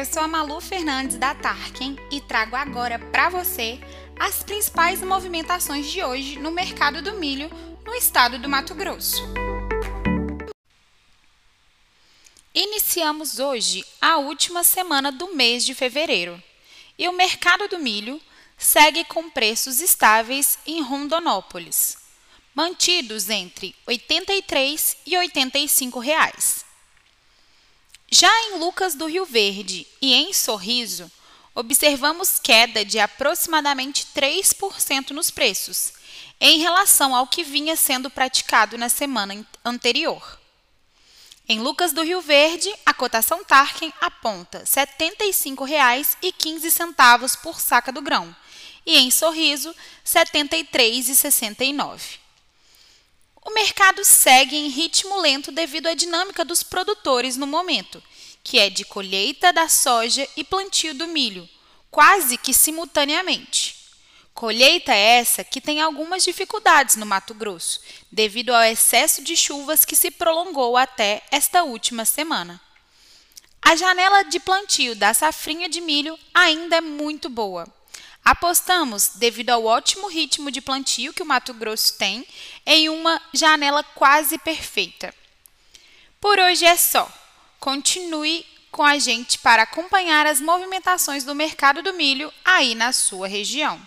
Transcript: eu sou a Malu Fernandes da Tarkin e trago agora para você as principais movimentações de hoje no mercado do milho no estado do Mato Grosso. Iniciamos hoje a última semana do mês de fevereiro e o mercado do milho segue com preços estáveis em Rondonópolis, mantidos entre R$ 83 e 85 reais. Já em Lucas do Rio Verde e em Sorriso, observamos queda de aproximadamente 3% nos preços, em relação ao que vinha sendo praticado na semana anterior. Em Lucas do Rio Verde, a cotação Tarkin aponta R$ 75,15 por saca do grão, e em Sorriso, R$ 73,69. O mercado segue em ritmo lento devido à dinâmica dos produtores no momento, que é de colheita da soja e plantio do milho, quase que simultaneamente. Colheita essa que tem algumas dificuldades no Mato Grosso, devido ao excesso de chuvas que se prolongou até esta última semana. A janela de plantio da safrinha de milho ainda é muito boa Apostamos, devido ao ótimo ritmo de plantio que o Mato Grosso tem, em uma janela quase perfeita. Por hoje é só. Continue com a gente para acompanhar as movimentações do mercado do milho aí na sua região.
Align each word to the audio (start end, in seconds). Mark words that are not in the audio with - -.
eu 0.00 0.06
sou 0.06 0.22
a 0.22 0.28
Malu 0.28 0.62
Fernandes 0.62 1.18
da 1.18 1.34
Tarkin 1.34 1.94
e 2.10 2.22
trago 2.22 2.56
agora 2.56 2.98
para 2.98 3.28
você 3.28 3.78
as 4.18 4.42
principais 4.42 5.02
movimentações 5.02 5.90
de 5.90 6.02
hoje 6.02 6.38
no 6.38 6.50
mercado 6.50 7.02
do 7.02 7.18
milho 7.18 7.50
no 7.84 7.94
estado 7.94 8.38
do 8.38 8.48
Mato 8.48 8.74
Grosso. 8.74 9.22
Iniciamos 12.54 13.38
hoje 13.38 13.84
a 14.00 14.16
última 14.16 14.64
semana 14.64 15.12
do 15.12 15.34
mês 15.34 15.66
de 15.66 15.74
fevereiro 15.74 16.42
e 16.98 17.06
o 17.06 17.12
mercado 17.12 17.68
do 17.68 17.78
milho 17.78 18.18
segue 18.56 19.04
com 19.04 19.28
preços 19.28 19.82
estáveis 19.82 20.58
em 20.66 20.80
Rondonópolis, 20.80 21.98
mantidos 22.54 23.28
entre 23.28 23.66
R$ 23.66 23.74
83 23.88 24.96
e 25.04 25.18
85 25.18 25.98
reais. 25.98 26.59
Já 28.12 28.28
em 28.48 28.58
Lucas 28.58 28.96
do 28.96 29.06
Rio 29.06 29.24
Verde 29.24 29.86
e 30.02 30.14
em 30.14 30.32
Sorriso, 30.32 31.08
observamos 31.54 32.40
queda 32.40 32.84
de 32.84 32.98
aproximadamente 32.98 34.08
3% 34.12 35.10
nos 35.10 35.30
preços, 35.30 35.92
em 36.40 36.58
relação 36.58 37.14
ao 37.14 37.28
que 37.28 37.44
vinha 37.44 37.76
sendo 37.76 38.10
praticado 38.10 38.76
na 38.76 38.88
semana 38.88 39.46
anterior. 39.64 40.40
Em 41.48 41.60
Lucas 41.60 41.92
do 41.92 42.02
Rio 42.02 42.20
Verde, 42.20 42.74
a 42.84 42.92
cotação 42.92 43.44
Tarkin 43.44 43.92
aponta 44.00 44.58
R$ 44.58 44.64
75,15 44.64 47.40
por 47.40 47.60
saca 47.60 47.92
do 47.92 48.02
grão, 48.02 48.34
e 48.84 48.98
em 48.98 49.08
Sorriso, 49.08 49.70
R$ 49.70 49.76
73,69. 50.04 52.18
O 53.42 53.54
mercado 53.54 54.04
segue 54.04 54.54
em 54.54 54.68
ritmo 54.68 55.18
lento 55.18 55.50
devido 55.50 55.86
à 55.86 55.94
dinâmica 55.94 56.44
dos 56.44 56.62
produtores 56.62 57.36
no 57.36 57.46
momento, 57.46 58.02
que 58.42 58.58
é 58.58 58.70
de 58.70 58.84
colheita 58.84 59.52
da 59.52 59.68
soja 59.68 60.26
e 60.36 60.44
plantio 60.44 60.94
do 60.94 61.06
milho, 61.06 61.48
quase 61.90 62.36
que 62.36 62.54
simultaneamente. 62.54 63.76
Colheita 64.32 64.94
essa 64.94 65.44
que 65.44 65.60
tem 65.60 65.80
algumas 65.80 66.24
dificuldades 66.24 66.96
no 66.96 67.04
Mato 67.04 67.34
Grosso, 67.34 67.80
devido 68.10 68.54
ao 68.54 68.62
excesso 68.62 69.22
de 69.22 69.36
chuvas 69.36 69.84
que 69.84 69.96
se 69.96 70.10
prolongou 70.10 70.76
até 70.76 71.22
esta 71.30 71.62
última 71.62 72.04
semana. 72.04 72.60
A 73.60 73.76
janela 73.76 74.22
de 74.22 74.40
plantio 74.40 74.94
da 74.94 75.12
safrinha 75.12 75.68
de 75.68 75.80
milho 75.80 76.18
ainda 76.34 76.76
é 76.76 76.80
muito 76.80 77.28
boa 77.28 77.66
Apostamos, 78.24 79.12
devido 79.16 79.50
ao 79.50 79.64
ótimo 79.64 80.06
ritmo 80.06 80.50
de 80.50 80.60
plantio 80.60 81.12
que 81.12 81.22
o 81.22 81.26
Mato 81.26 81.54
Grosso 81.54 81.96
tem, 81.96 82.26
em 82.66 82.88
uma 82.88 83.20
janela 83.32 83.82
quase 83.82 84.38
perfeita. 84.38 85.14
Por 86.20 86.38
hoje 86.38 86.64
é 86.66 86.76
só. 86.76 87.10
Continue 87.60 88.46
com 88.72 88.82
a 88.82 88.98
gente 88.98 89.38
para 89.38 89.64
acompanhar 89.64 90.26
as 90.26 90.40
movimentações 90.40 91.24
do 91.24 91.34
mercado 91.34 91.82
do 91.82 91.92
milho 91.92 92.32
aí 92.42 92.74
na 92.74 92.90
sua 92.90 93.28
região. 93.28 93.78